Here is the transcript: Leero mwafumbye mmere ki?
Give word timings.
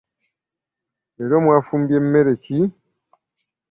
Leero 1.15 1.37
mwafumbye 1.43 1.97
mmere 2.05 2.33
ki? 2.41 2.57